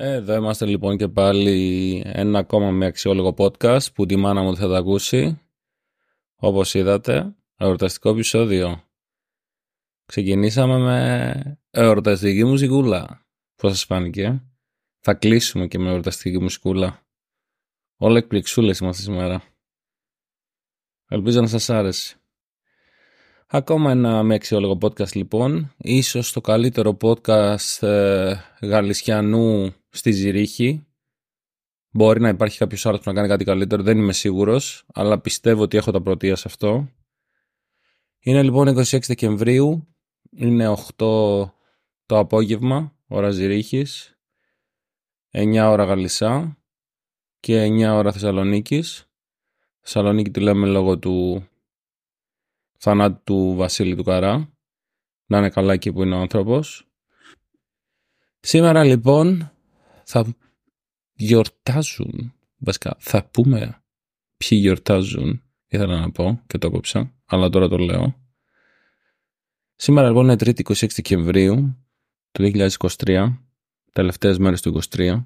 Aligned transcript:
Εδώ 0.00 0.34
είμαστε 0.34 0.66
λοιπόν 0.66 0.96
και 0.96 1.08
πάλι 1.08 2.02
ένα 2.06 2.38
ακόμα 2.38 2.70
με 2.70 2.86
αξιόλογο 2.86 3.34
podcast 3.38 3.92
που 3.94 4.06
τη 4.06 4.16
μάνα 4.16 4.42
μου 4.42 4.56
θα 4.56 4.68
τα 4.68 4.76
ακούσει. 4.76 5.40
Όπως 6.36 6.74
είδατε, 6.74 7.34
εορταστικό 7.56 8.10
επεισόδιο. 8.10 8.82
Ξεκινήσαμε 10.04 10.78
με 10.78 11.60
εορταστική 11.70 12.44
μουσικούλα. 12.44 13.26
Πώς 13.56 13.70
σας 13.70 13.84
φάνηκε; 13.84 14.42
Θα 14.98 15.14
κλείσουμε 15.14 15.66
και 15.66 15.78
με 15.78 15.90
εορταστική 15.90 16.38
μουσικούλα. 16.38 17.06
Όλα 17.96 18.18
εκπληξούλες 18.18 18.78
είμαστε 18.78 19.02
σήμερα. 19.02 19.42
Ελπίζω 21.08 21.40
να 21.40 21.46
σας 21.46 21.70
άρεσε. 21.70 22.16
Ακόμα 23.46 23.90
ένα 23.90 24.22
με 24.22 24.34
αξιόλογο 24.34 24.78
podcast 24.80 25.12
λοιπόν. 25.12 25.74
Ίσως 25.76 26.32
το 26.32 26.40
καλύτερο 26.40 26.96
podcast 27.00 27.86
ε, 27.86 28.34
γαλλισιανού 28.60 29.74
στη 29.88 30.10
Ζηρίχη. 30.10 30.86
Μπορεί 31.90 32.20
να 32.20 32.28
υπάρχει 32.28 32.58
κάποιος 32.58 32.86
άλλος 32.86 33.00
που 33.00 33.10
να 33.10 33.14
κάνει 33.14 33.28
κάτι 33.28 33.44
καλύτερο, 33.44 33.82
δεν 33.82 33.98
είμαι 33.98 34.12
σίγουρος, 34.12 34.84
αλλά 34.94 35.20
πιστεύω 35.20 35.62
ότι 35.62 35.76
έχω 35.76 35.90
τα 35.90 36.02
πρωτεία 36.02 36.36
σε 36.36 36.44
αυτό. 36.46 36.88
Είναι 38.18 38.42
λοιπόν 38.42 38.68
26 38.68 38.98
Δεκεμβρίου, 39.06 39.94
είναι 40.30 40.68
8 40.68 41.52
το 42.06 42.18
απόγευμα, 42.18 42.96
ώρα 43.06 43.30
Ζηρίχης, 43.30 44.18
9 45.30 45.68
ώρα 45.70 45.84
Γαλλισά 45.84 46.58
και 47.40 47.64
9 47.64 47.92
ώρα 47.92 48.12
Θεσσαλονίκης. 48.12 49.10
Θεσσαλονίκη 49.80 50.30
τη 50.30 50.40
λέμε 50.40 50.66
λόγω 50.66 50.98
του 50.98 51.48
θανάτου 52.78 53.22
του 53.24 53.54
Βασίλη 53.56 53.96
του 53.96 54.02
Καρά. 54.02 54.52
Να 55.26 55.38
είναι 55.38 55.50
καλά 55.50 55.72
εκεί 55.72 55.92
που 55.92 56.02
είναι 56.02 56.14
ο 56.14 56.18
άνθρωπος. 56.18 56.88
Σήμερα 58.40 58.84
λοιπόν 58.84 59.52
θα 60.10 60.36
γιορτάζουν, 61.12 62.34
βασικά 62.56 62.96
θα 62.98 63.24
πούμε 63.24 63.82
ποιοι 64.36 64.58
γιορτάζουν, 64.60 65.42
ήθελα 65.66 66.00
να 66.00 66.10
πω 66.10 66.42
και 66.46 66.58
το 66.58 66.70
κόψα, 66.70 67.14
αλλά 67.24 67.48
τώρα 67.48 67.68
το 67.68 67.78
λέω. 67.78 68.14
Σήμερα 69.74 70.08
λοιπόν 70.08 70.24
είναι 70.24 70.34
3η 70.34 70.62
26 70.62 70.88
Δεκεμβρίου 70.94 71.76
του 72.30 72.50
2023, 72.54 73.36
τελευταίες 73.92 74.38
μέρες 74.38 74.62
του 74.62 74.80
2023 74.90 75.24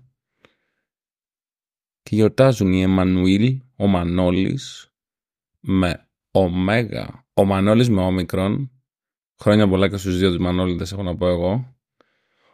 και 2.02 2.14
γιορτάζουν 2.14 2.72
η 2.72 2.82
Εμμανουήλ, 2.82 3.60
ο 3.76 3.86
Μανώλης 3.86 4.92
με 5.60 6.08
Ωμέγα, 6.30 7.26
ο 7.34 7.44
Μανώλης 7.44 7.88
με 7.88 8.00
όμικρον, 8.00 8.70
χρόνια 9.38 9.68
πολλά 9.68 9.88
και 9.88 9.96
στους 9.96 10.18
δύο 10.18 10.28
τους 10.28 10.38
Μανώλητες 10.38 10.92
έχω 10.92 11.02
να 11.02 11.16
πω 11.16 11.26
εγώ, 11.28 11.76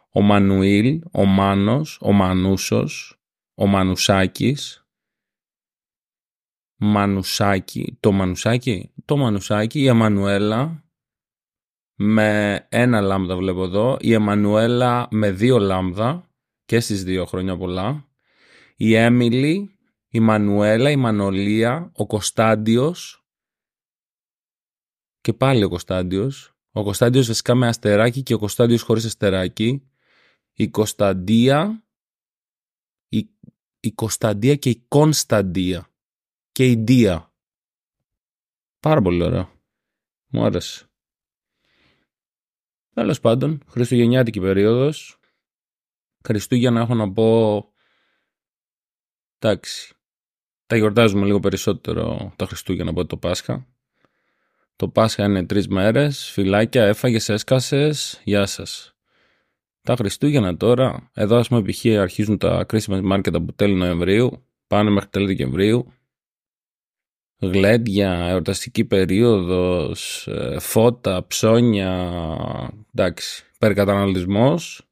ο 0.09 0.21
Μανουήλ, 0.21 1.01
ο 1.11 1.25
Μάνος, 1.25 1.97
ο 2.01 2.11
Μανούσος, 2.11 3.19
ο 3.53 3.67
Μανουσάκης, 3.67 4.87
Μανουσάκη, 6.75 7.97
το 7.99 8.11
Μανουσάκη, 8.11 8.93
το 9.05 9.17
Μανουσάκη, 9.17 9.79
η 9.79 9.87
Εμμανουέλα. 9.87 10.83
Με 12.01 12.59
ένα 12.69 13.01
λάμδα 13.01 13.35
βλέπω 13.35 13.63
εδώ, 13.63 13.97
η 13.99 14.13
Εμμανουέλα 14.13 15.07
με 15.11 15.31
δύο 15.31 15.57
λάμδα 15.57 16.29
και 16.65 16.79
στις 16.79 17.03
δύο 17.03 17.25
χρόνια 17.25 17.57
πολλά, 17.57 18.07
η 18.75 18.93
Έμιλι, 18.93 19.77
η 20.09 20.19
Μανουέλα, 20.19 20.91
η 20.91 20.95
Μανολία, 20.95 21.91
ο 21.95 22.05
Κωνσταντιος 22.05 23.23
και 25.21 25.33
πάλι 25.33 25.63
ο 25.63 25.69
Κωνσταντιος, 25.69 26.53
ο 26.71 26.83
Κωνσταντιος 26.83 27.27
βασικά 27.27 27.55
με 27.55 27.67
αστεράκι 27.67 28.23
και 28.23 28.33
ο 28.33 28.37
Κωνσταντιος 28.37 28.81
χωρίς 28.81 29.05
αστεράκι, 29.05 29.88
η 30.59 30.69
Κωνσταντία, 30.69 31.83
η, 33.09 33.29
η 33.79 33.91
Κωνσταντία 33.91 34.55
και 34.55 34.69
η 34.69 34.83
Κωνσταντία 34.87 35.89
και 36.51 36.65
η 36.65 36.75
Δία. 36.75 37.33
Πάρα 38.79 39.01
πολύ 39.01 39.23
ωραίο. 39.23 39.51
Μου 40.27 40.43
άρεσε. 40.43 40.89
Τέλος 42.93 43.19
πάντων, 43.19 43.63
Χριστουγεννιάτικη 43.67 44.39
περίοδος. 44.39 45.19
Χριστούγεννα 46.23 46.81
έχω 46.81 46.95
να 46.95 47.11
πω. 47.11 47.71
Εντάξει. 49.39 49.95
Τα 50.65 50.75
γιορτάζουμε 50.75 51.25
λίγο 51.25 51.39
περισσότερο 51.39 52.33
τα 52.35 52.45
Χριστούγεννα 52.45 52.91
από 52.91 53.05
το 53.05 53.17
Πάσχα. 53.17 53.67
Το 54.75 54.89
Πάσχα 54.89 55.23
είναι 55.23 55.45
τρεις 55.45 55.67
μέρες. 55.67 56.29
Φυλάκια, 56.31 56.85
έφαγες, 56.85 57.29
έσκασες. 57.29 58.21
Γεια 58.23 58.45
σας. 58.45 58.98
Τα 59.89 59.95
Χριστούγεννα 59.95 60.57
τώρα, 60.57 61.09
εδώ 61.13 61.37
ας 61.37 61.47
πούμε 61.47 61.61
π.χ. 61.61 61.85
αρχίζουν 61.85 62.37
τα 62.37 62.65
Christmas 62.69 63.11
market 63.11 63.33
από 63.33 63.53
τέλη 63.53 63.73
Νοεμβρίου, 63.73 64.45
πάνε 64.67 64.89
μέχρι 64.89 65.09
τέλη 65.09 65.25
Δεκεμβρίου. 65.25 65.93
Γλέντια, 67.39 68.11
εορταστική 68.11 68.85
περίοδος, 68.85 70.27
ε, 70.27 70.59
φώτα, 70.59 71.27
ψώνια, 71.27 72.73
εντάξει, 72.93 73.45
περικαταναλωτισμός. 73.59 74.87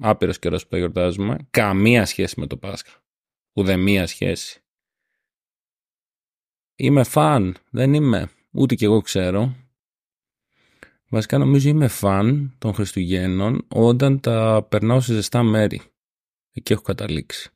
Άπειρος 0.00 0.38
καιρός 0.38 0.62
που 0.62 0.68
τα 0.68 0.76
γιορτάζουμε. 0.76 1.46
Καμία 1.50 2.06
σχέση 2.06 2.40
με 2.40 2.46
το 2.46 2.56
Πάσχα. 2.56 3.02
Ουδεμία 3.52 4.06
σχέση. 4.06 4.62
Είμαι 6.74 7.04
φαν, 7.04 7.56
δεν 7.70 7.94
είμαι. 7.94 8.30
Ούτε 8.50 8.74
κι 8.74 8.84
εγώ 8.84 9.00
ξέρω. 9.00 9.54
Βασικά 11.12 11.38
νομίζω 11.38 11.68
είμαι 11.68 11.88
φαν 11.88 12.54
των 12.58 12.74
Χριστουγέννων 12.74 13.66
όταν 13.68 14.20
τα 14.20 14.66
περνάω 14.68 15.00
σε 15.00 15.14
ζεστά 15.14 15.42
μέρη. 15.42 15.80
Εκεί 16.52 16.72
έχω 16.72 16.82
καταλήξει. 16.82 17.50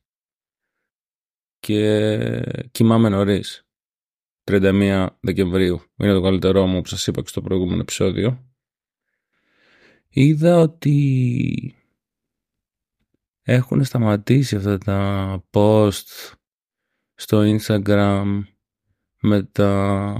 Και 1.59 2.65
κοιμάμαι 2.71 3.09
νωρίς. 3.09 3.67
31 4.43 5.07
Δεκεμβρίου. 5.19 5.81
Είναι 5.97 6.13
το 6.13 6.21
καλύτερό 6.21 6.65
μου 6.65 6.81
που 6.81 6.87
σας 6.87 7.07
είπα 7.07 7.21
και 7.21 7.27
στο 7.27 7.41
προηγούμενο 7.41 7.81
επεισόδιο. 7.81 8.45
Είδα 10.09 10.57
ότι 10.57 11.75
έχουν 13.41 13.83
σταματήσει 13.83 14.55
αυτά 14.55 14.77
τα 14.77 15.43
post 15.51 16.33
στο 17.13 17.57
Instagram 17.57 18.41
με 19.21 19.43
τα 19.43 20.15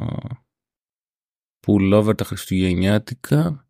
pullover 1.68 2.18
τα 2.18 2.26
χριστουγεννιάτικα 2.26 3.68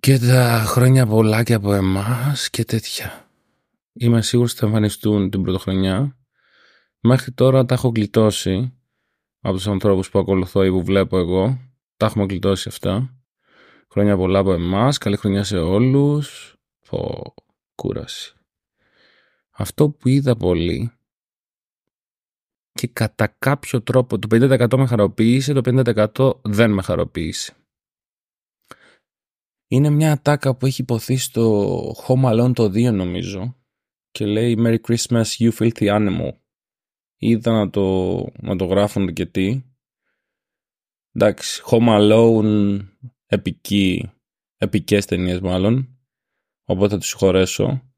και 0.00 0.18
τα 0.18 0.64
χρόνια 0.66 1.06
πολλά 1.06 1.42
και 1.42 1.54
από 1.54 1.72
εμάς 1.72 2.50
και 2.50 2.64
τέτοια. 2.64 3.30
Είμαι 3.92 4.22
σίγουρος 4.22 4.50
ότι 4.50 4.60
θα 4.60 4.66
εμφανιστούν 4.66 5.30
την 5.30 5.42
πρωτοχρονιά. 5.42 6.16
Μέχρι 7.00 7.32
τώρα 7.32 7.64
τα 7.64 7.74
έχω 7.74 7.88
γλιτώσει 7.88 8.72
από 9.40 9.54
τους 9.54 9.68
ανθρώπους 9.68 10.10
που 10.10 10.18
ακολουθώ 10.18 10.64
ή 10.64 10.70
που 10.70 10.84
βλέπω 10.84 11.18
εγώ. 11.18 11.58
Τα 11.96 12.06
έχουμε 12.06 12.24
γλιτώσει 12.24 12.68
αυτά. 12.68 13.14
Χρόνια 13.90 14.16
πολλά 14.16 14.38
από 14.38 14.52
εμάς. 14.52 14.98
Καλή 14.98 15.16
χρονιά 15.16 15.44
σε 15.44 15.58
όλους. 15.58 16.56
Πω, 16.88 17.34
κούραση. 17.74 18.32
Αυτό 19.50 19.90
που 19.90 20.08
είδα 20.08 20.36
πολύ 20.36 20.92
και 22.78 22.86
κατά 22.86 23.26
κάποιο 23.38 23.82
τρόπο 23.82 24.18
το 24.18 24.28
50% 24.30 24.76
με 24.76 24.86
χαροποίησε, 24.86 25.52
το 25.52 25.60
50% 26.16 26.40
δεν 26.42 26.70
με 26.70 26.82
χαροποίησε. 26.82 27.56
Είναι 29.68 29.90
μια 29.90 30.12
ατάκα 30.12 30.56
που 30.56 30.66
έχει 30.66 30.80
υποθεί 30.82 31.16
στο 31.16 31.94
Home 32.06 32.24
Alone 32.24 32.54
το 32.54 32.64
2 32.64 32.92
νομίζω 32.92 33.56
και 34.10 34.26
λέει 34.26 34.56
Merry 34.58 34.78
Christmas 34.88 35.24
you 35.38 35.50
filthy 35.52 35.86
animal. 35.86 36.30
Είδα 37.16 37.52
να 37.52 37.70
το, 37.70 38.26
να 38.40 38.56
το 38.56 38.64
γράφουν 38.64 39.12
και 39.12 39.26
τι. 39.26 39.62
Εντάξει, 41.12 41.62
Home 41.66 41.88
Alone 41.88 42.78
επική, 43.26 44.10
επικές 44.56 45.06
ταινίες 45.06 45.40
μάλλον. 45.40 45.98
Οπότε 46.64 46.88
θα 46.88 46.98
τους 46.98 47.08
συγχωρέσω 47.08 47.92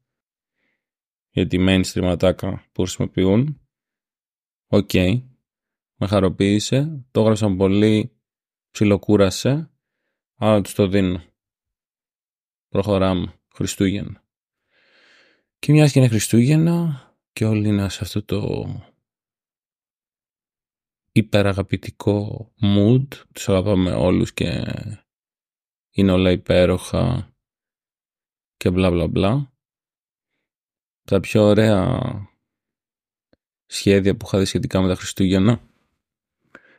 για 1.29 1.47
τη 1.47 1.57
mainstream 1.59 2.03
ατάκα 2.03 2.65
που 2.71 2.81
χρησιμοποιούν. 2.81 3.60
Οκ. 4.73 4.89
Okay. 4.93 5.23
Με 5.95 6.07
χαροποίησε. 6.07 7.05
Το 7.11 7.21
έγραψαν 7.21 7.57
πολύ. 7.57 8.17
Ψιλοκούρασε. 8.71 9.71
Αλλά 10.35 10.61
τους 10.61 10.73
το 10.73 10.87
δίνω. 10.87 11.23
Προχωράμε. 12.67 13.39
Χριστούγεννα. 13.53 14.23
Και 15.59 15.71
μιας 15.71 15.91
και 15.91 15.99
είναι 15.99 16.07
Χριστούγεννα 16.07 17.01
και 17.33 17.45
όλοι 17.45 17.67
είναι 17.67 17.89
σε 17.89 17.99
αυτό 18.01 18.23
το 18.23 18.65
υπεραγαπητικό 21.11 22.51
mood. 22.61 23.07
Τους 23.33 23.49
αγαπάμε 23.49 23.91
όλους 23.91 24.33
και 24.33 24.63
είναι 25.91 26.11
όλα 26.11 26.31
υπέροχα 26.31 27.35
και 28.57 28.71
μπλα 28.71 28.91
μπλα 28.91 29.07
μπλα. 29.07 29.53
Τα 31.01 31.19
πιο 31.19 31.43
ωραία 31.43 31.99
σχέδια 33.73 34.15
που 34.15 34.25
είχα 34.25 34.39
δει 34.39 34.45
σχετικά 34.45 34.81
με 34.81 34.87
τα 34.87 34.95
Χριστούγεννα 34.95 35.61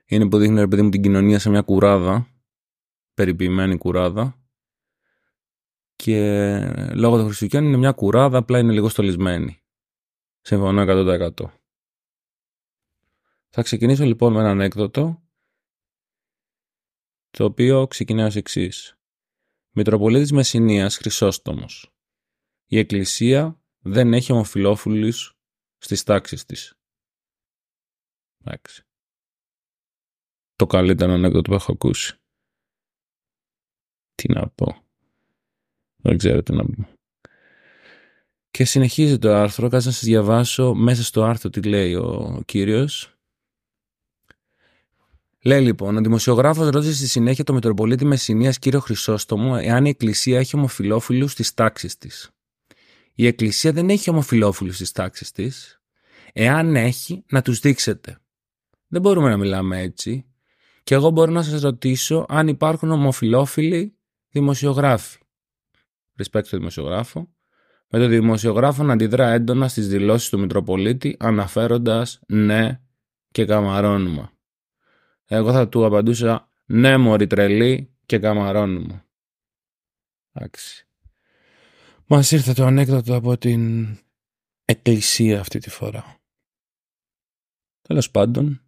είναι 0.05 0.29
που 0.29 0.39
δείχνει 0.39 0.59
ρε 0.59 0.67
παιδί 0.67 0.83
μου 0.83 0.91
την 0.91 1.03
κοινωνία 1.03 1.39
σε 1.39 1.51
μια 1.51 1.61
κουράδα, 1.61 2.29
περιποιημένη 3.15 3.79
κουράδα 3.79 4.41
και 5.97 6.19
λόγω 6.95 7.17
των 7.17 7.25
Χριστουγέννων 7.25 7.71
είναι 7.71 7.79
μια 7.79 7.93
κουράδα, 7.93 8.39
απλά 8.39 8.59
είναι 8.59 8.73
λίγο 8.73 8.89
στολισμένη. 8.89 9.63
Συμφωνώ 10.41 10.85
100%. 10.89 11.31
Θα 13.49 13.63
ξεκινήσω 13.63 14.05
λοιπόν 14.05 14.33
με 14.33 14.41
ένα 14.41 14.51
ανέκδοτο 14.51 15.23
το 17.31 17.45
οποίο 17.45 17.87
ξεκινάει 17.87 18.27
ως 18.27 18.37
εξής. 18.37 18.97
Μητροπολίτης 19.71 20.33
Μεσσηνίας 20.33 20.97
Χρυσόστομος. 20.97 21.95
Η 22.67 22.79
Εκκλησία 22.79 23.61
δεν 23.79 24.13
έχει 24.13 24.33
ομοφιλόφιλους 24.33 25.37
στις 25.79 26.03
τάξεις 26.03 26.45
της. 26.45 26.77
Εντάξει. 28.45 28.83
Το 30.57 30.67
καλύτερο 30.67 31.13
ανέκδοτο 31.13 31.51
που 31.51 31.55
έχω 31.55 31.73
ακούσει. 31.73 32.17
Τι 34.15 34.33
να 34.33 34.49
πω. 34.49 34.85
Δεν 35.97 36.19
ξέρω 36.19 36.43
τι 36.43 36.53
να 36.53 36.65
πω. 36.65 36.89
Και 38.51 38.65
συνεχίζει 38.65 39.19
το 39.19 39.35
άρθρο, 39.35 39.69
κάτσε 39.69 39.87
να 39.87 39.95
σας 39.95 40.05
διαβάσω 40.05 40.75
μέσα 40.75 41.05
στο 41.05 41.25
άρθρο 41.25 41.51
τι 41.51 41.63
λέει 41.63 41.95
ο 41.95 42.43
κύριος. 42.45 43.17
Λέει 45.45 45.61
λοιπόν, 45.63 45.97
ο 45.97 46.01
δημοσιογράφος 46.01 46.69
ρώτησε 46.69 46.95
στη 46.95 47.07
συνέχεια 47.07 47.45
το 47.45 47.53
Μητροπολίτη 47.53 48.05
Μεσσηνίας 48.05 48.59
κύριο 48.59 48.81
Χρυσόστομο 48.81 49.59
εάν 49.61 49.85
η 49.85 49.89
Εκκλησία 49.89 50.39
έχει 50.39 50.57
ομοφιλόφιλους 50.57 51.33
στις 51.33 51.55
τάξεις 51.55 51.99
της. 51.99 52.31
Η 53.15 53.27
Εκκλησία 53.27 53.73
δεν 53.73 53.91
έχει 53.91 54.11
ομοφιλόφιλους 54.11 54.75
στις 54.75 54.93
τάξεις 54.93 55.33
της. 55.33 55.81
Εάν 56.33 56.77
έχει, 56.77 57.25
να 57.29 57.43
τους 57.43 57.59
δείξετε. 57.59 58.22
Δεν 58.93 59.01
μπορούμε 59.01 59.29
να 59.29 59.37
μιλάμε 59.37 59.81
έτσι. 59.81 60.27
Και 60.83 60.95
εγώ 60.95 61.11
μπορώ 61.11 61.33
να 61.33 61.43
σας 61.43 61.61
ρωτήσω 61.61 62.27
αν 62.29 62.49
υπάρχουν 62.49 62.91
ομοφιλόφιλοι 62.91 63.97
δημοσιογράφοι. 64.29 65.19
Respect 66.17 66.45
στο 66.45 66.57
δημοσιογράφο. 66.57 67.35
Με 67.89 67.99
το 67.99 68.07
δημοσιογράφο 68.07 68.83
να 68.83 68.93
αντιδρά 68.93 69.29
έντονα 69.29 69.69
στις 69.69 69.89
δηλώσεις 69.89 70.29
του 70.29 70.39
Μητροπολίτη 70.39 71.17
αναφέροντας 71.19 72.21
ναι 72.27 72.81
και 73.31 73.45
καμαρώνουμε. 73.45 74.31
Εγώ 75.25 75.53
θα 75.53 75.69
του 75.69 75.85
απαντούσα 75.85 76.49
ναι 76.65 76.97
μωρή 76.97 77.27
τρελή 77.27 77.97
και 78.07 78.19
καμαρώνουμε. 78.19 79.05
Εντάξει. 80.33 80.87
Μας 82.07 82.31
ήρθε 82.31 82.53
το 82.53 82.65
ανέκδοτο 82.65 83.15
από 83.15 83.39
την 83.39 83.87
εκκλησία 84.65 85.41
αυτή 85.41 85.59
τη 85.59 85.71
φορά. 85.71 86.17
Τέλος 87.83 88.11
πάντων, 88.11 88.63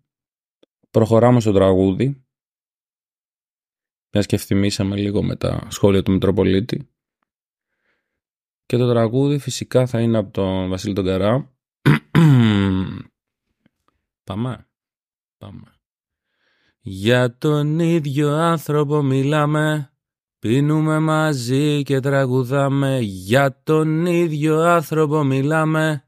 προχωράμε 0.94 1.40
στο 1.40 1.52
τραγούδι. 1.52 2.24
Μιας 4.12 4.26
και 4.26 4.36
ευθυμίσαμε 4.36 4.96
λίγο 4.96 5.22
με 5.22 5.36
τα 5.36 5.66
σχόλια 5.70 6.02
του 6.02 6.12
Μητροπολίτη. 6.12 6.88
Και 8.66 8.76
το 8.76 8.88
τραγούδι 8.88 9.38
φυσικά 9.38 9.86
θα 9.86 10.00
είναι 10.00 10.18
από 10.18 10.30
τον 10.30 10.68
Βασίλη 10.68 10.94
τον 10.94 11.04
Καρά. 11.04 11.54
Πάμε. 14.24 14.68
Πάμε. 15.38 15.78
Για 16.80 17.38
τον 17.38 17.78
ίδιο 17.78 18.30
άνθρωπο 18.34 19.02
μιλάμε 19.02 19.92
Πίνουμε 20.38 20.98
μαζί 20.98 21.82
και 21.82 22.00
τραγουδάμε 22.00 22.98
Για 23.00 23.62
τον 23.62 24.06
ίδιο 24.06 24.60
άνθρωπο 24.60 25.24
μιλάμε 25.24 26.04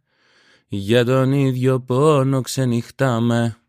Για 0.67 1.05
τον 1.05 1.33
ίδιο 1.33 1.81
πόνο 1.81 2.41
ξενυχτάμε 2.41 3.66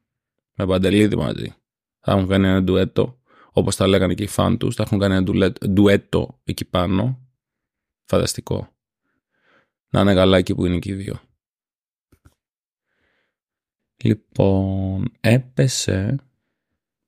Με 0.59 0.65
Παντελίδη 0.65 1.15
μαζί. 1.15 1.55
Θα 1.99 2.11
έχουν 2.11 2.27
κάνει 2.27 2.47
ένα 2.47 2.63
ντουέτο 2.63 3.19
Όπως 3.51 3.75
τα 3.75 3.87
λέγανε 3.87 4.13
και 4.13 4.23
οι 4.23 4.27
φαν 4.27 4.57
τους 4.57 4.75
Θα 4.75 4.83
έχουν 4.83 4.99
κάνει 4.99 5.15
ένα 5.15 5.53
ντουέτο 5.69 6.39
εκεί 6.43 6.65
πάνω. 6.65 7.27
Φανταστικό. 8.05 8.69
Να 9.89 10.01
είναι 10.01 10.13
καλά 10.13 10.37
εκεί 10.37 10.55
που 10.55 10.65
είναι 10.65 10.79
και 10.79 10.91
οι 10.91 10.93
δύο. 10.93 11.19
Λοιπόν, 14.03 15.11
έπεσε 15.19 16.15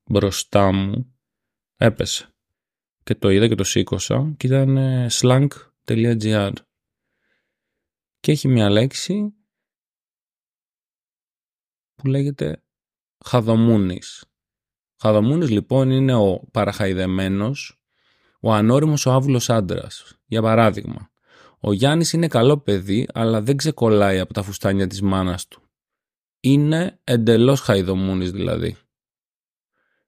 μπροστά 0.06 0.72
μου, 0.72 1.16
έπεσε. 1.75 2.34
Και 3.04 3.16
το 3.16 3.30
είδα 3.30 3.48
και 3.48 3.56
το 3.56 3.63
σήκωσα 3.63 4.34
και 4.38 4.48
ήταν 4.48 4.78
slang.gr 5.12 6.54
και 8.19 8.31
έχει 8.31 8.48
μια 8.48 8.69
λέξη 8.69 9.34
που 11.95 12.07
λέγεται 12.07 12.63
χαδομούνης. 13.25 14.24
Χαδομούνης 15.01 15.50
λοιπόν 15.50 15.89
είναι 15.89 16.13
ο 16.13 16.39
παραχαϊδεμένος, 16.51 17.81
ο 18.42 18.54
ανώριμος 18.54 19.06
ο 19.06 19.12
άβουλος 19.12 19.50
άντρας. 19.50 20.19
Για 20.25 20.42
παράδειγμα, 20.42 21.10
ο 21.60 21.74
Γιάννης 21.74 22.13
είναι 22.13 22.27
καλό 22.27 22.57
παιδί 22.57 23.07
αλλά 23.13 23.42
δεν 23.42 23.57
ξεκολλάει 23.57 24.19
από 24.19 24.33
τα 24.33 24.44
φουστάνια 24.44 24.88
της 24.88 25.01
μάνας 25.01 25.48
του. 25.48 25.62
Είναι 26.39 27.00
εντελώς 27.04 27.60
χαϊδομούνης 27.60 28.31
δηλαδή. 28.31 28.77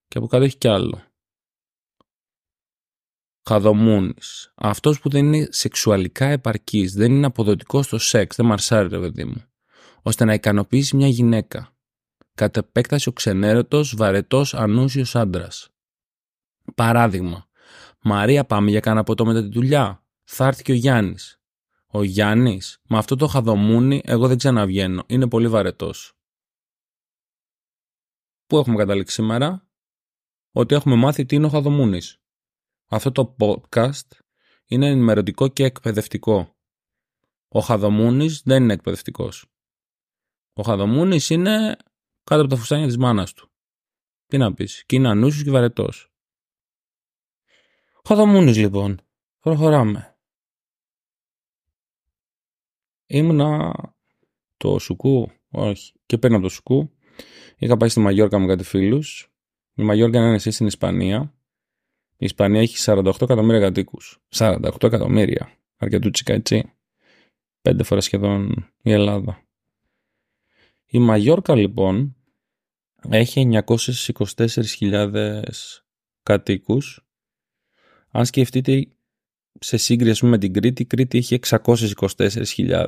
Και 0.08 0.18
από 0.18 0.28
κάτω 0.28 0.44
έχει 0.44 0.58
κι 0.58 0.68
άλλο. 0.68 1.02
Χαδομούνης. 3.44 4.52
Αυτός 4.56 5.00
που 5.00 5.10
δεν 5.10 5.34
είναι 5.34 5.48
σεξουαλικά 5.52 6.26
επαρκής, 6.26 6.94
δεν 6.94 7.12
είναι 7.12 7.26
αποδοτικός 7.26 7.86
στο 7.86 7.98
σεξ, 7.98 8.36
δεν 8.36 8.46
μαρσάρει 8.46 8.88
ρε 8.88 9.00
παιδί 9.00 9.26
μου, 9.26 9.44
ώστε 10.02 10.26
να 10.26 10.34
ικανοποιήσει 10.34 10.96
μια 10.96 11.08
γυναίκα. 11.08 11.76
Κατ' 12.34 12.58
επέκταση 12.58 13.10
ο 13.10 13.12
ξενέρωτος, 13.12 13.96
βαρετός, 13.96 14.54
ανούσιος 14.54 15.16
άντρας. 15.16 15.70
Παράδειγμα, 16.76 17.50
Μαρία 18.04 18.46
πάμε 18.46 18.70
για 18.70 18.80
κάνα 18.80 19.04
ποτό 19.04 19.26
μετά 19.26 19.42
τη 19.42 19.50
δουλειά. 19.50 20.06
Θα 20.24 20.46
έρθει 20.46 20.64
και 20.64 20.72
ο 20.72 20.76
Γιάννης. 20.76 21.42
Ο 21.88 22.04
Γιάννης, 22.04 22.82
με 22.88 22.98
αυτό 22.98 23.16
το 23.16 23.28
χαδομούνι 23.28 24.02
εγώ 24.06 24.28
δεν 24.28 24.38
ξαναβγαίνω, 24.38 25.04
είναι 25.08 25.28
πολύ 25.28 25.48
βαρετός. 25.48 26.14
Πού 28.48 28.58
έχουμε 28.58 28.78
καταλήξει 28.78 29.14
σήμερα; 29.14 29.68
Ότι 30.52 30.76
έχουμε 30.76 30.96
μάθει 30.96 31.26
τι 31.26 31.36
είναι 31.36 31.46
ο 31.46 31.50
χαδομούνης. 31.50 32.22
Αυτό 32.86 33.12
το 33.12 33.36
podcast 33.40 34.08
είναι 34.66 34.88
ενημερωτικό 34.88 35.48
και 35.48 35.64
εκπαιδευτικό. 35.64 36.56
Ο 37.48 37.60
Χαδομούνης 37.60 38.42
δεν 38.46 38.64
είναι 38.64 38.74
εκπαιδευτικός. 38.74 39.46
Ο 40.54 40.62
Χαδομούνης 40.62 41.30
είναι 41.30 41.78
κάτω 42.24 42.42
από 42.42 42.50
τα 42.50 42.56
φουστάνια 42.56 42.88
της 42.88 42.98
μάνας 42.98 43.34
του. 43.34 43.50
Τι 44.28 44.38
να 44.38 44.54
πεις. 44.54 44.84
Και 44.86 44.96
είναι 44.96 45.10
ανούσιος 45.10 45.44
και 45.44 45.52
βαρετός. 45.52 46.12
Χαδομούνης 48.04 48.58
λοιπόν. 48.58 49.02
Προχωράμε. 49.40 50.16
Ήμουνα 53.06 53.74
το 54.58 54.80
Σουκού, 54.80 55.32
όχι, 55.52 55.94
και 56.06 56.18
πέρα 56.18 56.34
από 56.36 56.44
το 56.44 56.50
Σουκού. 56.50 56.92
Είχα 57.58 57.78
πάει 57.78 57.90
στη 57.90 58.00
Μαγιόρκα 58.00 58.40
με 58.40 58.48
κάτι 58.48 58.64
φίλους. 58.64 59.32
Η 59.74 59.84
Μαγιόρκα 59.84 60.20
είναι 60.20 60.34
εσύ 60.34 60.52
στην 60.52 60.68
Ισπανία 60.68 61.36
η 62.22 62.26
Ισπανία 62.26 62.62
έχει 62.62 62.76
48 62.80 63.22
εκατομμύρια 63.22 63.60
κατοίκους. 63.60 64.20
48 64.36 64.84
εκατομμύρια. 64.84 65.58
Αρκετούτσικα 65.78 66.34
έτσι. 66.34 66.74
Πέντε 67.62 67.84
φορές 67.84 68.04
σχεδόν 68.04 68.72
η 68.82 68.92
Ελλάδα. 68.92 69.44
Η 70.94 71.00
Μαγιόρκα 71.00 71.56
λοιπόν 71.56 72.16
έχει 73.10 73.50
924.000 73.66 75.42
κατοίκους. 76.24 77.06
Αν 78.12 78.26
σκεφτείτε 78.26 78.88
σε 79.60 79.78
σύγκριση 79.78 80.26
με 80.26 80.38
την 80.38 80.54
Κρήτη, 80.54 80.82
η 80.82 80.86
Κρήτη 80.86 81.18
έχει 81.18 81.40
624.000. 81.48 82.86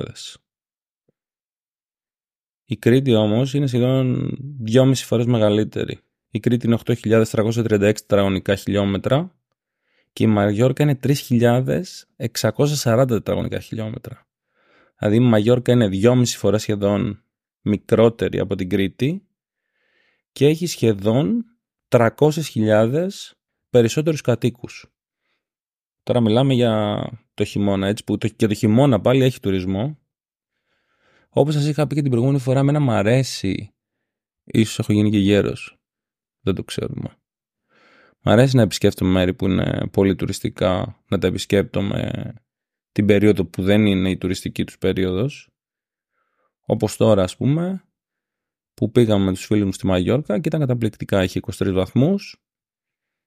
Η 2.64 2.76
Κρήτη 2.76 3.14
όμως 3.14 3.54
είναι 3.54 3.66
σχεδόν 3.66 4.30
2,5 4.66 4.94
φορές 4.94 5.26
μεγαλύτερη. 5.26 6.00
Η 6.30 6.40
Κρήτη 6.40 6.66
είναι 6.66 6.78
8.336 6.84 7.78
τετραγωνικά 7.78 8.56
χιλιόμετρα 8.56 9.34
και 10.12 10.24
η 10.24 10.26
Μαγιόρκα 10.26 10.82
είναι 10.82 10.98
3.640 11.02 13.04
τετραγωνικά 13.08 13.60
χιλιόμετρα. 13.60 14.26
Δηλαδή 14.98 15.16
η 15.16 15.20
Μαγιόρκα 15.20 15.72
είναι 15.72 15.88
2,5 15.92 16.24
φορές 16.26 16.62
σχεδόν 16.62 17.23
μικρότερη 17.64 18.38
από 18.38 18.54
την 18.54 18.68
Κρήτη 18.68 19.26
και 20.32 20.46
έχει 20.46 20.66
σχεδόν 20.66 21.44
300.000 21.88 23.08
περισσότερους 23.70 24.20
κατοίκους. 24.20 24.86
Τώρα 26.02 26.20
μιλάμε 26.20 26.54
για 26.54 27.04
το 27.34 27.44
χειμώνα, 27.44 27.86
έτσι, 27.86 28.04
που 28.04 28.16
και 28.16 28.46
το 28.46 28.54
χειμώνα 28.54 29.00
πάλι 29.00 29.24
έχει 29.24 29.40
τουρισμό. 29.40 29.98
Όπως 31.28 31.54
σας 31.54 31.66
είχα 31.66 31.86
πει 31.86 31.94
και 31.94 32.00
την 32.00 32.10
προηγούμενη 32.10 32.40
φορά, 32.40 32.58
εμένα 32.58 32.80
μου 32.80 32.92
αρέσει, 32.92 33.74
ίσως 34.44 34.78
έχω 34.78 34.92
γίνει 34.92 35.10
και 35.10 35.18
γέρος, 35.18 35.78
δεν 36.40 36.54
το 36.54 36.64
ξέρουμε. 36.64 37.16
Μ' 38.20 38.28
αρέσει 38.28 38.56
να 38.56 38.62
επισκέπτομαι 38.62 39.10
μέρη 39.10 39.34
που 39.34 39.46
είναι 39.46 39.88
πολύ 39.92 40.14
τουριστικά, 40.14 41.02
να 41.08 41.18
τα 41.18 41.26
επισκέπτομαι 41.26 42.10
την 42.92 43.06
περίοδο 43.06 43.44
που 43.44 43.62
δεν 43.62 43.86
είναι 43.86 44.10
η 44.10 44.16
τουριστική 44.16 44.64
τους 44.64 44.78
περίοδος. 44.78 45.53
Όπως 46.66 46.96
τώρα 46.96 47.22
ας 47.22 47.36
πούμε, 47.36 47.84
που 48.74 48.90
πήγαμε 48.90 49.24
με 49.24 49.32
τους 49.32 49.44
φίλους 49.44 49.64
μου 49.64 49.72
στη 49.72 49.86
Μαγιόρκα 49.86 50.34
και 50.40 50.48
ήταν 50.48 50.60
καταπληκτικά, 50.60 51.22
είχε 51.22 51.40
23 51.58 51.72
βαθμούς. 51.72 52.42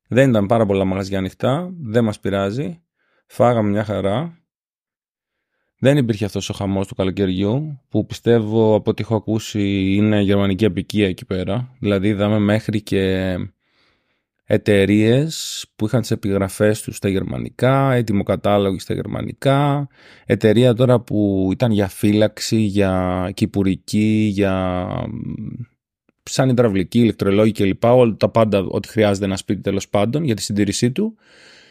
Δεν 0.07 0.29
ήταν 0.29 0.45
πάρα 0.45 0.65
πολλά 0.65 0.85
μαγαζιά 0.85 1.17
ανοιχτά, 1.17 1.73
δεν 1.81 2.03
μας 2.03 2.19
πειράζει. 2.19 2.81
Φάγαμε 3.27 3.69
μια 3.69 3.83
χαρά. 3.83 4.41
Δεν 5.79 5.97
υπήρχε 5.97 6.25
αυτός 6.25 6.49
ο 6.49 6.53
χαμός 6.53 6.87
του 6.87 6.95
καλοκαιριού 6.95 7.81
που 7.89 8.05
πιστεύω 8.05 8.75
από 8.75 8.89
ό,τι 8.89 9.01
έχω 9.01 9.15
ακούσει 9.15 9.93
είναι 9.95 10.21
γερμανική 10.21 10.65
απικία 10.65 11.07
εκεί 11.07 11.25
πέρα. 11.25 11.75
Δηλαδή 11.79 12.07
είδαμε 12.07 12.39
μέχρι 12.39 12.81
και 12.81 13.35
εταιρείες 14.49 15.65
που 15.75 15.85
είχαν 15.85 16.01
τις 16.01 16.11
επιγραφές 16.11 16.81
τους 16.81 16.95
στα 16.95 17.09
γερμανικά, 17.09 17.93
έτοιμο 17.93 18.23
κατάλογο 18.23 18.79
στα 18.79 18.93
γερμανικά, 18.93 19.87
εταιρεία 20.25 20.73
τώρα 20.73 20.99
που 20.99 21.49
ήταν 21.51 21.71
για 21.71 21.87
φύλαξη, 21.87 22.57
για 22.57 23.31
κυπουρική, 23.33 24.29
για 24.33 24.87
σαν 26.23 26.49
υδραυλική, 26.49 26.99
ηλεκτρολόγη 26.99 27.51
κλπ. 27.51 27.83
Όλα 27.83 28.15
τα 28.15 28.29
πάντα, 28.29 28.59
ό,τι 28.59 28.87
χρειάζεται 28.87 29.25
ένα 29.25 29.37
σπίτι 29.37 29.61
τέλος 29.61 29.89
πάντων 29.89 30.23
για 30.23 30.35
τη 30.35 30.41
συντήρησή 30.41 30.91
του. 30.91 31.15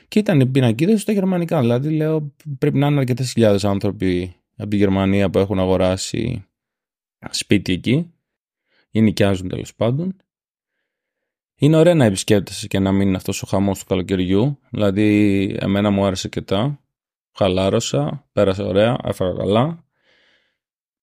Και 0.08 0.18
ήταν 0.18 0.40
οι 0.40 0.46
πινακίδες 0.46 1.00
στα 1.00 1.12
γερμανικά. 1.12 1.60
Δηλαδή, 1.60 1.90
λέω, 1.90 2.34
πρέπει 2.58 2.78
να 2.78 2.86
είναι 2.86 2.98
αρκετές 2.98 3.32
χιλιάδες 3.32 3.64
άνθρωποι 3.64 4.34
από 4.56 4.70
τη 4.70 4.76
Γερμανία 4.76 5.30
που 5.30 5.38
έχουν 5.38 5.58
αγοράσει 5.58 6.44
σπίτι 7.30 7.72
εκεί 7.72 8.10
ή 8.90 9.00
νοικιάζουν 9.00 9.48
τέλος 9.48 9.74
πάντων. 9.74 10.16
Είναι 11.58 11.76
ωραία 11.76 11.94
να 11.94 12.04
επισκέπτεσαι 12.04 12.66
και 12.66 12.78
να 12.78 12.92
μην 12.92 13.06
είναι 13.06 13.16
αυτός 13.16 13.42
ο 13.42 13.46
χαμός 13.46 13.78
του 13.78 13.84
καλοκαιριού. 13.84 14.58
Δηλαδή, 14.70 15.56
εμένα 15.60 15.90
μου 15.90 16.04
άρεσε 16.04 16.28
και 16.28 16.40
τα. 16.40 16.80
Χαλάρωσα, 17.32 18.28
πέρασε 18.32 18.62
ωραία, 18.62 18.96
έφαγα 19.04 19.32
καλά. 19.32 19.84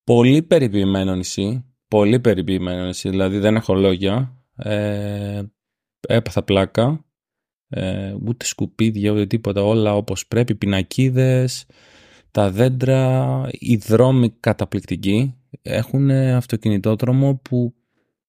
Πολύ 0.04 0.42
περιποιημένο 0.42 1.16
νησί. 1.16 1.66
Πολύ 1.88 2.20
περιποιημένο 2.20 2.86
νησί. 2.86 3.10
Δηλαδή, 3.10 3.38
δεν 3.38 3.56
έχω 3.56 3.74
λόγια. 3.74 4.44
Ε, 4.56 5.44
έπαθα 6.08 6.44
πλάκα. 6.44 7.06
Ε, 7.70 8.16
ούτε 8.26 8.46
σκουπίδια, 8.46 9.12
ούτε 9.12 9.26
τίποτα. 9.26 9.64
Όλα 9.64 9.96
όπως 9.96 10.28
πρέπει. 10.28 10.56
Πινακίδες, 10.56 11.66
τα 12.32 12.52
δέντρα, 12.52 13.48
οι 13.52 13.76
δρόμοι 13.76 14.30
καταπληκτικοί. 14.40 15.36
Έχουν 15.62 16.12
αυτοκινητόδρομο 16.12 17.36
που 17.36 17.74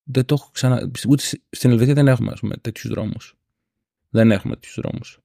δεν 0.04 0.24
το 0.24 0.34
έχω 0.34 0.48
ξανα... 0.52 0.90
Ούτε 1.08 1.22
στην 1.50 1.70
Ελβετία 1.70 1.94
δεν 1.94 2.08
έχουμε 2.08 2.32
πούμε, 2.40 2.56
τέτοιους 2.56 2.92
δρόμους. 2.92 3.36
Δεν 4.08 4.30
έχουμε 4.30 4.54
τέτοιους 4.54 4.74
δρόμους. 4.74 5.18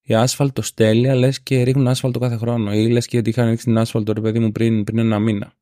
Η 0.00 0.14
άσφαλτο 0.14 0.62
στέλια 0.62 1.14
λες 1.14 1.40
και 1.40 1.62
ρίχνουν 1.62 1.88
άσφαλτο 1.88 2.18
κάθε 2.18 2.36
χρόνο. 2.36 2.72
Ή 2.72 2.88
λες 2.88 3.06
και 3.06 3.22
είχαν 3.24 3.48
ρίξει 3.48 3.64
την 3.64 3.78
άσφαλτο 3.78 4.12
ρε 4.12 4.20
παιδί 4.20 4.38
μου 4.38 4.52
πριν, 4.52 4.84
πριν 4.84 4.98
ένα 4.98 5.18
μήνα. 5.18 5.52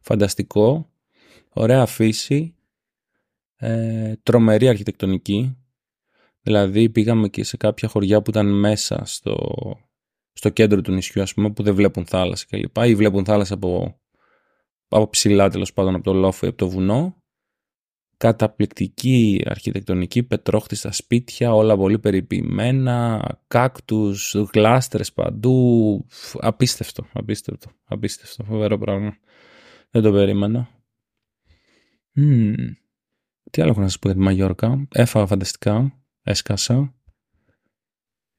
Φανταστικό. 0.00 0.90
Ωραία 1.48 1.86
φύση. 1.86 2.54
Ε, 3.56 4.14
τρομερή 4.22 4.68
αρχιτεκτονική. 4.68 5.56
Δηλαδή 6.40 6.90
πήγαμε 6.90 7.28
και 7.28 7.44
σε 7.44 7.56
κάποια 7.56 7.88
χωριά 7.88 8.22
που 8.22 8.30
ήταν 8.30 8.58
μέσα 8.58 9.02
στο, 9.04 9.36
στο 10.32 10.48
κέντρο 10.48 10.80
του 10.80 10.92
νησιού 10.92 11.22
ας 11.22 11.34
πούμε 11.34 11.50
που 11.50 11.62
δεν 11.62 11.74
βλέπουν 11.74 12.06
θάλασσα 12.06 12.46
κλπ. 12.48 12.76
Ή 12.86 12.94
βλέπουν 12.94 13.24
θάλασσα 13.24 13.54
από, 13.54 14.00
από 14.88 15.08
ψηλά 15.08 15.50
τέλος 15.50 15.72
πάντων 15.72 15.94
από 15.94 16.04
το 16.04 16.12
λόφο 16.12 16.46
ή 16.46 16.48
από 16.48 16.58
το 16.58 16.68
βουνό 16.68 17.16
καταπληκτική 18.16 19.42
αρχιτεκτονική, 19.44 20.22
πετρόχτιστα 20.22 20.92
σπίτια, 20.92 21.54
όλα 21.54 21.76
πολύ 21.76 21.98
περιποιημένα, 21.98 23.24
κάκτους, 23.46 24.34
γλάστρες 24.52 25.12
παντού, 25.12 26.06
απίστευτο, 26.40 27.06
απίστευτο, 27.12 27.70
απίστευτο, 27.84 28.44
φοβερό 28.44 28.78
πράγμα. 28.78 29.16
Δεν 29.90 30.02
το 30.02 30.12
περίμενα. 30.12 30.68
Τι 33.50 33.62
άλλο 33.62 33.70
έχω 33.70 33.80
να 33.80 33.88
σας 33.88 33.98
πω 33.98 34.08
για 34.08 34.16
τη 34.16 34.22
Μαγιόρκα. 34.22 34.86
Έφαγα 34.92 35.26
φανταστικά, 35.26 36.04
έσκασα. 36.22 36.94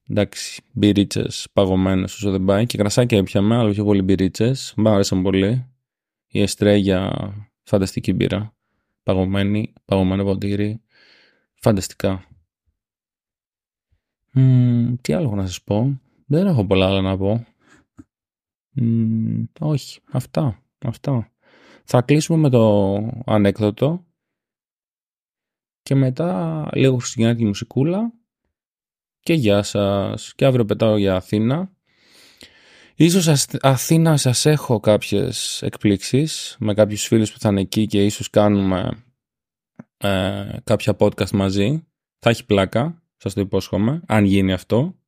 Εντάξει, 0.09 0.61
μπυρίτσες 0.73 1.47
παγωμένες 1.53 2.13
όσο 2.13 2.31
δεν 2.31 2.43
πάει 2.43 2.65
και 2.65 2.77
κρασάκια 2.77 3.17
έπιαμε, 3.17 3.55
αλλά 3.55 3.71
πιο 3.71 3.83
πολύ 3.83 4.01
μπυρίτσες. 4.01 4.73
Μ' 4.77 4.87
άρεσαν 4.87 5.21
πολύ. 5.21 5.65
Η 6.27 6.41
Εστρέγια, 6.41 7.11
φανταστική 7.63 8.13
μπύρα 8.13 8.56
παγωμένη, 9.07 9.73
παγωμένο 9.85 10.23
ποτήρι. 10.23 10.81
Φανταστικά. 11.53 12.27
τι 15.01 15.13
άλλο 15.13 15.25
έχω 15.25 15.35
να 15.35 15.45
σας 15.45 15.63
πω. 15.63 16.01
Δεν 16.25 16.47
έχω 16.47 16.65
πολλά 16.65 16.87
άλλα 16.87 17.01
να 17.01 17.17
πω. 17.17 17.45
όχι, 19.59 19.99
αυτά, 20.11 20.63
αυτά. 20.85 21.31
Θα 21.83 22.01
κλείσουμε 22.01 22.37
με 22.37 22.49
το 22.49 22.95
ανέκδοτο 23.25 24.05
και 25.81 25.95
μετά 25.95 26.69
λίγο 26.73 26.97
χριστουγεννιάτικη 26.97 27.47
μουσικούλα 27.47 28.13
και 29.19 29.33
γεια 29.33 29.63
σας. 29.63 30.33
Και 30.35 30.45
αύριο 30.45 30.65
πετάω 30.65 30.97
για 30.97 31.15
Αθήνα 31.15 31.76
Ίσως 32.99 33.45
Αθήνα 33.61 34.17
σας 34.17 34.45
έχω 34.45 34.79
κάποιες 34.79 35.61
εκπλήξεις 35.61 36.55
με 36.59 36.73
κάποιους 36.73 37.05
φίλους 37.05 37.31
που 37.33 37.39
θα 37.39 37.49
είναι 37.49 37.61
εκεί 37.61 37.85
και 37.85 38.05
ίσως 38.05 38.29
κάνουμε 38.29 39.05
ε, 39.97 40.57
κάποια 40.63 40.95
podcast 40.99 41.29
μαζί. 41.29 41.87
Θα 42.19 42.29
έχει 42.29 42.45
πλάκα, 42.45 43.03
σας 43.17 43.33
το 43.33 43.41
υπόσχομαι, 43.41 44.01
αν 44.07 44.25
γίνει 44.25 44.53
αυτό. 44.53 44.99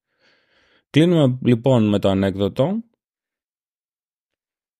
Κλείνουμε 0.90 1.38
λοιπόν 1.42 1.90
με 1.90 2.00
το 2.00 2.10
ανέκδοτο. 2.10 2.84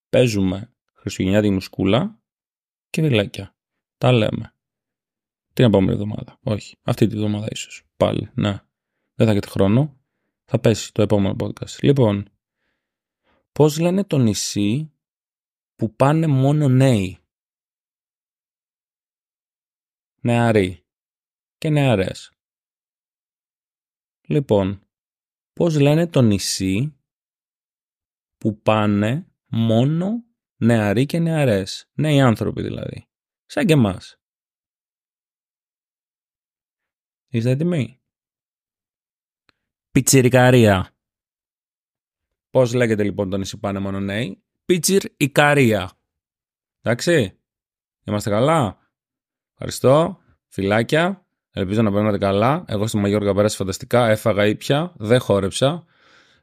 Παίζουμε 0.10 0.74
Χριστουγεννιάτικη 0.94 1.54
μουσκούλα 1.54 2.22
και 2.90 3.02
βιλάκια. 3.02 3.56
Τα 3.98 4.12
λέμε. 4.12 4.54
Την 5.54 5.66
επόμενη 5.66 5.92
εβδομάδα. 5.92 6.40
Όχι. 6.44 6.78
Αυτή 6.84 7.08
τη 7.08 7.16
εβδομάδα 7.16 7.48
ίσως. 7.50 7.84
Πάλι. 7.98 8.30
Ναι. 8.34 8.62
Δεν 9.16 9.26
θα 9.26 9.32
έχετε 9.32 9.48
χρόνο. 9.48 9.98
Θα 10.46 10.60
πέσει 10.60 10.94
το 10.94 11.02
επόμενο 11.02 11.36
podcast. 11.40 11.80
Λοιπόν, 11.82 12.30
Πώς 13.60 13.80
λένε 13.80 14.04
το 14.04 14.18
νησί 14.18 14.92
που 15.76 15.96
πάνε 15.96 16.28
μόνο 16.28 16.68
νέοι; 16.68 17.20
Νεαροί 20.22 20.86
και 21.58 21.70
νεαρές. 21.70 22.32
Λοιπόν, 24.22 24.88
πώς 25.54 25.80
λένε 25.80 26.08
το 26.08 26.22
νησί 26.22 27.00
που 28.38 28.62
πάνε 28.62 29.34
μόνο 29.48 30.26
νεαροί 30.58 31.06
και 31.06 31.20
νεαρές; 31.20 31.90
Νέοι 31.94 32.22
άνθρωποι 32.22 32.62
δηλαδή. 32.62 33.08
Σαν 33.46 33.66
και 33.66 33.74
εμάς. 33.74 34.22
Είστε 37.28 37.50
έτοιμοι; 37.50 38.02
Πιτσιρικαρία. 39.92 40.94
Πώς 42.50 42.74
λέγεται 42.74 43.04
λοιπόν 43.04 43.30
το 43.30 43.38
νησί 43.38 43.58
πάνε 43.60 43.80
μόνο 43.80 44.00
νέοι; 44.00 44.44
Πίτσιρ 44.66 45.04
Ικαρία. 45.18 45.92
Εντάξει. 46.82 47.40
Είμαστε 48.06 48.30
καλά. 48.30 48.78
Ευχαριστώ. 49.52 50.20
Φιλάκια. 50.48 51.26
Ελπίζω 51.52 51.82
να 51.82 51.92
περνάτε 51.92 52.18
καλά. 52.18 52.66
Εγώ 52.68 52.88
στη 52.88 52.98
Μαγιόρκα 52.98 53.34
πέρασε 53.34 53.56
φανταστικά. 53.56 54.08
Έφαγα 54.10 54.46
ήπια. 54.46 54.94
Δεν 54.98 55.20
χόρεψα. 55.20 55.86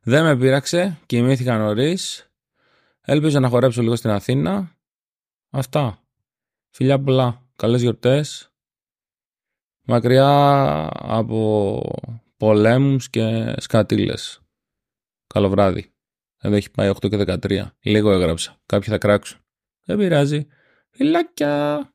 Δεν 0.03 0.25
με 0.25 0.37
πείραξε. 0.37 0.99
Κοιμήθηκα 1.07 1.59
νωρίς. 1.59 2.31
Ελπίζω 3.01 3.41
να 3.41 3.49
χορέψω 3.49 3.83
λίγο 3.83 3.97
στην 3.97 4.11
Αθήνα. 4.11 4.77
Αυτά. 5.51 6.03
Φιλιά 6.71 7.01
πολλά. 7.01 7.43
Καλές 7.57 7.81
γιορτές. 7.83 8.51
Μακριά 9.83 10.89
από 10.93 11.81
πολέμους 12.37 13.11
και 13.11 13.55
σκατήλες. 13.59 14.41
Καλό 15.27 15.49
βράδυ. 15.49 15.96
Εδώ 16.47 16.57
έχει 16.57 16.71
πάει 16.71 16.91
8 16.91 17.09
και 17.09 17.39
13. 17.49 17.67
Λίγο 17.81 18.13
έγραψα. 18.13 18.61
Κάποιοι 18.67 18.89
θα 18.89 18.99
κράξουν. 18.99 19.39
Δεν 19.85 19.99
πειράζει. 19.99 20.47
Φιλάκια! 20.91 21.91